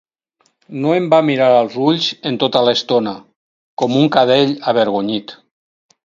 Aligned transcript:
No 0.83 0.93
em 0.99 1.03
va 1.13 1.17
mirar 1.25 1.49
als 1.57 1.75
ulls 1.87 2.07
en 2.29 2.39
tota 2.43 2.63
l'estona, 2.69 3.13
com 3.81 3.97
un 4.05 4.09
cadell 4.17 4.55
avergonyit. 4.73 5.35